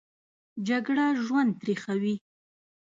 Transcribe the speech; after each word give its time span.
جګړه 0.67 1.05
ژوند 1.25 1.51
تریخوي 1.61 2.15